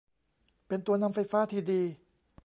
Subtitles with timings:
[0.67, 1.81] เป็นตัวนำไฟฟ้าที่ดี